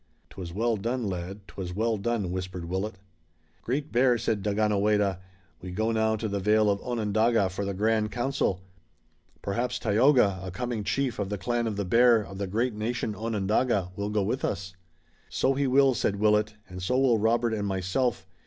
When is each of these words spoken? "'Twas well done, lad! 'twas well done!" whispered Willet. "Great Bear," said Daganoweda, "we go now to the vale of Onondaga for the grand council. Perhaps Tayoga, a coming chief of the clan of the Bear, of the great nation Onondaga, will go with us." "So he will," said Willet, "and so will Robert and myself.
"'Twas 0.31 0.51
well 0.51 0.77
done, 0.77 1.03
lad! 1.05 1.41
'twas 1.47 1.75
well 1.75 1.95
done!" 1.95 2.31
whispered 2.31 2.65
Willet. 2.65 2.95
"Great 3.61 3.91
Bear," 3.91 4.17
said 4.17 4.41
Daganoweda, 4.41 5.19
"we 5.61 5.69
go 5.69 5.91
now 5.91 6.15
to 6.15 6.27
the 6.27 6.39
vale 6.39 6.71
of 6.71 6.81
Onondaga 6.81 7.49
for 7.51 7.63
the 7.65 7.75
grand 7.75 8.11
council. 8.11 8.61
Perhaps 9.43 9.77
Tayoga, 9.77 10.39
a 10.41 10.49
coming 10.49 10.83
chief 10.83 11.19
of 11.19 11.29
the 11.29 11.37
clan 11.37 11.67
of 11.67 11.75
the 11.75 11.85
Bear, 11.85 12.23
of 12.23 12.39
the 12.39 12.47
great 12.47 12.73
nation 12.73 13.13
Onondaga, 13.13 13.91
will 13.95 14.09
go 14.09 14.23
with 14.23 14.43
us." 14.43 14.75
"So 15.29 15.53
he 15.53 15.67
will," 15.67 15.93
said 15.93 16.15
Willet, 16.15 16.55
"and 16.67 16.81
so 16.81 16.97
will 16.97 17.19
Robert 17.19 17.53
and 17.53 17.67
myself. 17.67 18.25